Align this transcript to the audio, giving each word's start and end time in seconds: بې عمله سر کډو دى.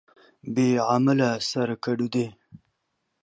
بې 0.53 0.69
عمله 0.91 1.29
سر 1.49 1.69
کډو 1.83 2.07
دى. 2.13 2.25